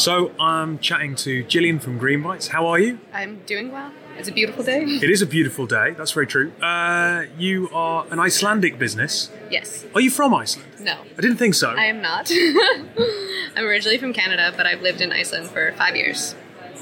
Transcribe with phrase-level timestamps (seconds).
[0.00, 2.48] So I'm chatting to Gillian from Green Bites.
[2.48, 3.00] How are you?
[3.12, 3.92] I'm doing well.
[4.16, 4.82] It's a beautiful day.
[4.82, 5.90] It is a beautiful day.
[5.90, 6.52] That's very true.
[6.62, 9.30] Uh, you are an Icelandic business.
[9.50, 9.84] Yes.
[9.94, 10.70] Are you from Iceland?
[10.80, 10.94] No.
[11.18, 11.68] I didn't think so.
[11.68, 12.30] I am not.
[13.56, 16.34] I'm originally from Canada, but I've lived in Iceland for five years.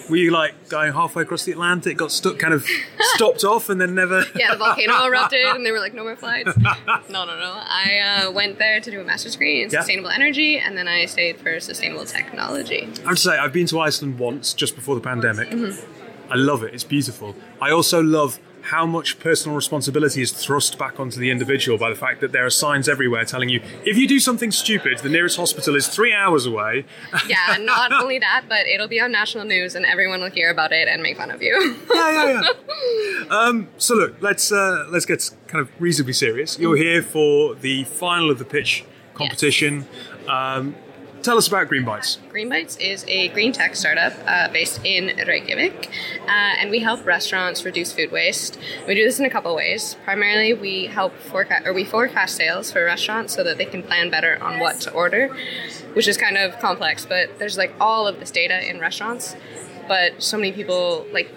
[0.08, 2.66] Were you like going halfway across the Atlantic, got stuck, kind of
[3.14, 4.24] stopped off, and then never?
[4.34, 6.56] Yeah, the volcano erupted, and they were like, no more flights.
[6.56, 7.52] No, no, no.
[7.56, 9.80] I uh, went there to do a master's degree in Yeah.
[9.80, 12.88] sustainable energy, and then I stayed for sustainable technology.
[13.04, 15.50] I have to say, I've been to Iceland once, just before the pandemic.
[15.50, 16.32] Mm-hmm.
[16.32, 16.74] I love it.
[16.74, 17.34] It's beautiful.
[17.60, 21.96] I also love how much personal responsibility is thrust back onto the individual by the
[21.96, 25.38] fact that there are signs everywhere telling you if you do something stupid, the nearest
[25.38, 26.84] hospital is three hours away.
[27.28, 30.72] Yeah, not only that, but it'll be on national news, and everyone will hear about
[30.72, 31.76] it and make fun of you.
[31.94, 33.28] yeah, yeah, yeah.
[33.28, 36.58] um, so look, let's uh, let's get kind of reasonably serious.
[36.58, 39.86] You're here for the final of the pitch competition.
[40.26, 40.74] Um,
[41.22, 42.18] tell us about Green Bites.
[42.30, 45.90] Green Bites is a green tech startup uh, based in Reykjavik,
[46.22, 48.58] uh, and we help restaurants reduce food waste.
[48.86, 49.96] We do this in a couple ways.
[50.04, 54.10] Primarily, we help forecast or we forecast sales for restaurants so that they can plan
[54.10, 55.34] better on what to order,
[55.94, 57.04] which is kind of complex.
[57.04, 59.36] But there's like all of this data in restaurants,
[59.86, 61.30] but so many people like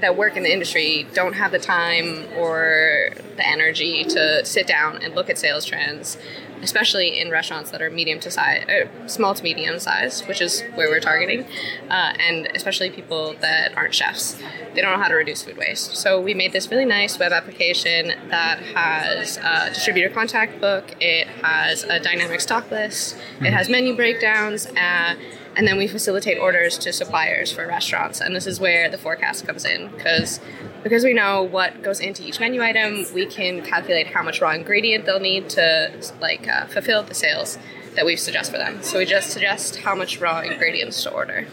[0.00, 5.02] that work in the industry don't have the time or the energy to sit down
[5.02, 6.16] and look at sales trends
[6.62, 10.62] especially in restaurants that are medium to size, uh, small to medium sized, which is
[10.74, 11.44] where we're targeting,
[11.90, 14.36] uh, and especially people that aren't chefs.
[14.74, 15.96] They don't know how to reduce food waste.
[15.96, 20.84] So we made this really nice web application that has a distributor contact book.
[21.00, 23.16] It has a dynamic stock list.
[23.40, 24.66] It has menu breakdowns.
[24.66, 25.16] Uh,
[25.56, 28.20] and then we facilitate orders to suppliers for restaurants.
[28.20, 30.38] And this is where the forecast comes in because
[30.82, 34.52] because we know what goes into each menu item we can calculate how much raw
[34.52, 35.90] ingredient they'll need to
[36.20, 37.58] like uh, fulfill the sales
[37.94, 38.82] that we suggest for them.
[38.82, 41.46] So we just suggest how much raw ingredients to order.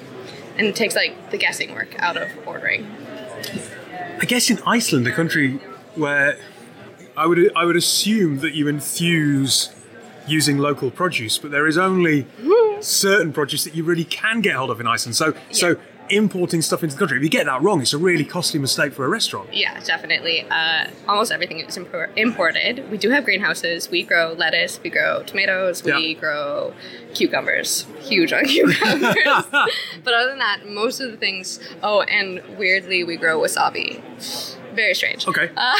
[0.57, 2.85] And it takes like the guessing work out of ordering.
[4.21, 5.53] I guess in Iceland, a country
[5.95, 6.37] where
[7.15, 9.73] I would I would assume that you infuse
[10.27, 12.27] using local produce, but there is only
[12.83, 15.15] certain produce that you really can get hold of in Iceland.
[15.15, 15.77] So so
[16.09, 18.91] importing stuff into the country, if you get that wrong, it's a really costly mistake
[18.93, 19.51] for a restaurant.
[19.53, 20.45] Yeah, definitely.
[20.51, 22.91] Uh, almost everything is impor- imported.
[22.91, 23.89] We do have greenhouses.
[23.89, 24.81] We grow lettuce.
[24.83, 25.81] We grow tomatoes.
[25.81, 26.19] We Yeah.
[26.19, 26.73] grow
[27.13, 27.85] cucumbers.
[28.01, 29.15] Huge on cucumbers.
[30.03, 31.59] but other than that, most of the things.
[31.81, 34.01] Oh, and weirdly, we grow wasabi.
[34.75, 35.25] Very strange.
[35.27, 35.51] Okay.
[35.55, 35.73] Uh,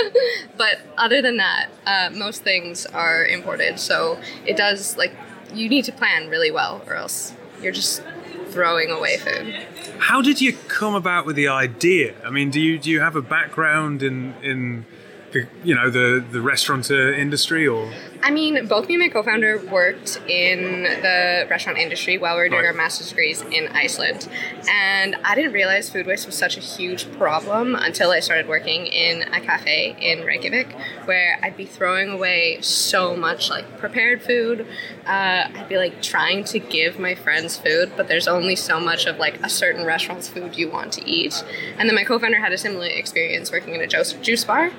[0.56, 3.80] but other than that, uh, most things are imported.
[3.80, 5.12] So it does like
[5.54, 8.02] you need to plan really well, or else you're just
[8.48, 9.54] throwing away food.
[9.98, 12.14] How did you come about with the idea?
[12.24, 14.86] I mean, do you do you have a background in in
[15.34, 19.66] the you know the the restaurateur industry or I mean, both me and my co-founder
[19.70, 22.68] worked in the restaurant industry while we were doing Right.
[22.68, 24.26] our master's degrees in Iceland,
[24.66, 28.86] and I didn't realize food waste was such a huge problem until I started working
[28.86, 30.68] in a cafe in Reykjavik,
[31.04, 34.66] where I'd be throwing away so much like prepared food.
[35.06, 39.04] Uh, I'd be like trying to give my friends food, but there's only so much
[39.04, 41.44] of like a certain restaurant's food you want to eat.
[41.78, 44.70] And then my co-founder had a similar experience working in a juice, juice bar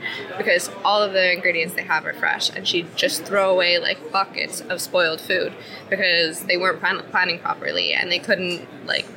[0.46, 4.12] because all of the ingredients they have are fresh, and she'd just throw away like
[4.12, 5.52] buckets of spoiled food
[5.90, 9.08] because they weren't plan- planning properly and they couldn't like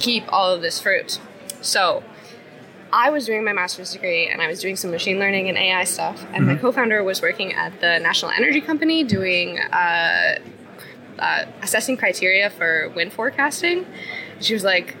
[0.00, 1.20] keep all of this fruit.
[1.60, 2.02] So
[2.92, 5.84] I was doing my master's degree and I was doing some machine learning and AI
[5.84, 10.38] stuff, and my co-founder was working at the National Energy Company doing uh,
[11.20, 13.86] uh, assessing criteria for wind forecasting.
[14.40, 14.96] She was like,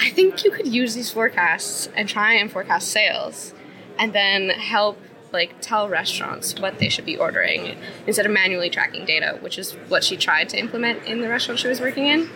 [0.00, 3.52] "I think you could use these forecasts and try and forecast sales,
[3.98, 4.98] and then help."
[5.32, 7.76] Like tell restaurants what they should be ordering
[8.06, 11.58] instead of manually tracking data, which is what she tried to implement in the restaurant
[11.58, 12.30] she was working in.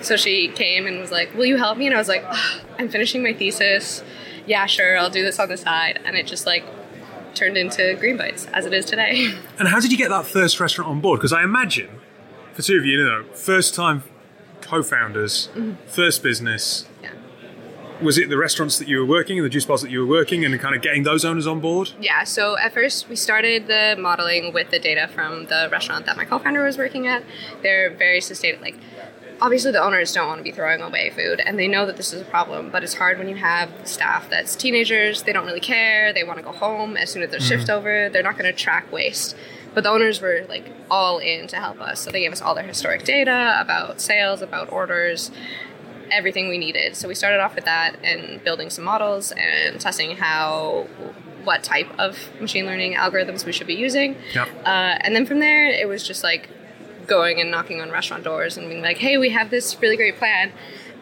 [0.00, 2.60] So she came and was like, "Will you help me?" And I was like, "Ugh,
[2.78, 4.04] "I'm finishing my thesis.
[4.46, 6.64] Yeah, sure, I'll do this on the side." And it just like
[7.36, 9.34] turned into Green Bites as it is today.
[9.58, 11.20] And how did you get that first restaurant on board?
[11.20, 11.90] Because I imagine,
[12.54, 14.02] for two of you, you know, first time
[14.60, 15.74] co-founders, mm-hmm.
[15.86, 16.86] first business.
[18.00, 20.44] Was it the restaurants that you were working, the juice bars that you were working,
[20.44, 21.92] and kind of getting those owners on board?
[22.00, 26.16] Yeah, so at first we started the modeling with the data from the restaurant that
[26.16, 27.24] my co-founder was working at.
[27.62, 28.64] They're very sustainable.
[28.64, 28.76] Like,
[29.40, 32.12] obviously the owners don't want to be throwing away food, and they know that this
[32.12, 32.70] is a problem.
[32.70, 35.22] But it's hard when you have staff that's teenagers.
[35.22, 36.12] They don't really care.
[36.12, 37.78] They want to go home as soon as their shift's mm-hmm.
[37.78, 38.08] over.
[38.08, 39.36] They're not going to track waste.
[39.74, 42.00] But the owners were like all in to help us.
[42.00, 45.30] So they gave us all their historic data about sales, about orders,
[46.10, 46.96] everything we needed.
[46.96, 50.86] So we started off with that and building some models and testing how
[51.44, 54.16] what type of machine learning algorithms we should be using.
[54.34, 54.48] Yep.
[54.64, 56.48] Uh, and then from there, it was just like
[57.06, 60.16] going and knocking on restaurant doors and being like, "Hey, we have this really great
[60.16, 60.52] plan,"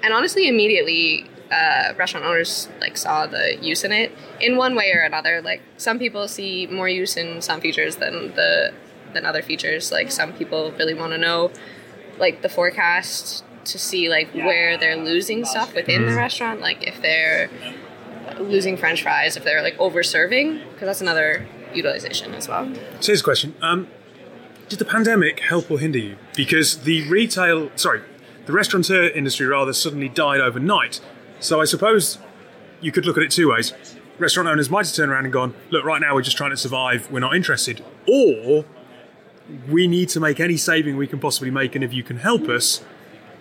[0.02, 1.30] and honestly, immediately.
[1.50, 4.10] Uh, restaurant owners like saw the use in it
[4.40, 5.42] in one way or another.
[5.42, 8.72] Like some people see more use in some features than the
[9.12, 9.92] than other features.
[9.92, 11.52] Like some people really want to know
[12.18, 16.60] like the forecast to see like where they're losing stuff within the restaurant.
[16.60, 17.50] Like if they're
[18.38, 22.72] losing French fries, if they're like over serving, because that's another utilization as well.
[23.00, 23.88] So here's a question: um,
[24.68, 26.16] Did the pandemic help or hinder you?
[26.34, 28.02] Because the retail, sorry,
[28.46, 31.00] the restaurateur industry rather suddenly died overnight.
[31.40, 32.18] So I suppose
[32.80, 33.72] you could look at it two ways.
[34.18, 36.56] Restaurant owners might have turned around and gone, "Look, right now we're just trying to
[36.56, 37.10] survive.
[37.10, 38.64] We're not interested," or
[39.68, 42.48] we need to make any saving we can possibly make, and if you can help
[42.48, 42.82] us,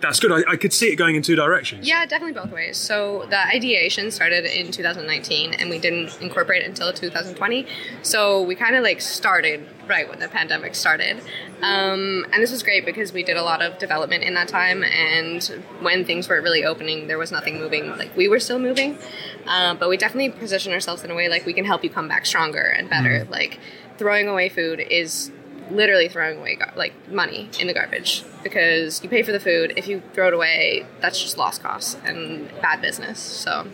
[0.06, 0.32] that's good.
[0.32, 1.86] I, I could see it going in two directions.
[1.86, 2.76] Yeah, definitely both ways.
[2.76, 7.66] So the ideation started in 2019, and we didn't incorporate it until 2020.
[8.02, 11.20] So we kind of like started right when the pandemic started,
[11.62, 14.82] um, and this was great because we did a lot of development in that time.
[14.84, 15.42] And
[15.80, 17.88] when things weren't really opening, there was nothing moving.
[17.88, 18.98] Like we were still moving,
[19.46, 22.08] uh, but we definitely positioned ourselves in a way like we can help you come
[22.08, 23.26] back stronger and better.
[23.30, 23.58] Like
[23.98, 25.30] throwing away food is
[25.70, 29.72] literally throwing away gar- like money in the garbage because you pay for the food.
[29.76, 33.18] If you throw it away, that's just lost costs and bad business.
[33.18, 33.66] So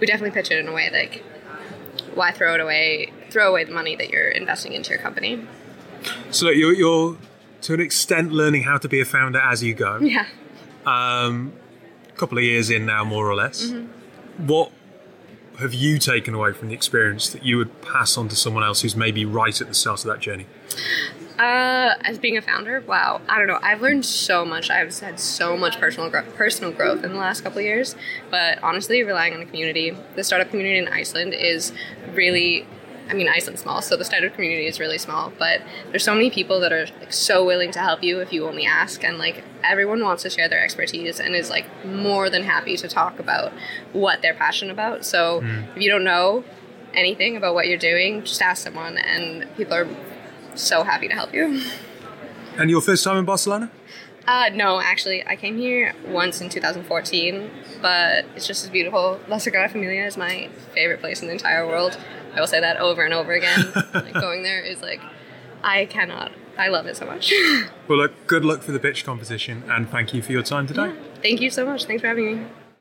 [0.00, 1.22] we definitely pitch it in a way like
[2.14, 3.12] why throw it away?
[3.30, 5.46] Throw away the money that you're investing into your company.
[6.30, 7.18] So you're, you're
[7.62, 9.98] to an extent learning how to be a founder as you go.
[9.98, 10.26] Yeah.
[10.86, 11.52] Um,
[12.08, 13.66] a couple of years in now, more or less.
[13.66, 14.46] Mm-hmm.
[14.46, 14.72] What
[15.58, 18.82] have you taken away from the experience that you would pass on to someone else
[18.82, 20.46] who's maybe right at the start of that journey?
[21.38, 23.58] Uh, as being a founder, wow, I don't know.
[23.62, 24.70] I've learned so much.
[24.70, 27.94] I've had so much personal gro- personal growth in the last couple of years.
[28.30, 31.72] But honestly, relying on the community, the startup community in Iceland is
[32.12, 32.66] really.
[33.08, 35.32] I mean, Iceland's small, so the startup community is really small.
[35.38, 38.48] But there's so many people that are like so willing to help you if you
[38.48, 42.42] only ask, and like everyone wants to share their expertise and is like more than
[42.42, 43.52] happy to talk about
[43.92, 45.04] what they're passionate about.
[45.04, 45.40] So
[45.76, 46.42] if you don't know
[46.94, 49.86] anything about what you're doing, just ask someone, and people are
[50.56, 51.62] so happy to help you.
[52.58, 53.70] And your first time in Barcelona?
[54.26, 57.50] Uh, no, actually, I came here once in 2014,
[57.80, 59.20] but it's just as beautiful.
[59.28, 61.96] La Sagrada Familia is my favorite place in the entire world.
[62.34, 63.72] I will say that over and over again.
[63.94, 65.00] like, going there is like,
[65.62, 66.32] I cannot.
[66.58, 67.32] I love it so much.
[67.86, 70.92] Well, look, good luck for the pitch competition and thank you for your time today.
[71.22, 71.84] Thank you so much.
[71.84, 72.46] Thanks for having me.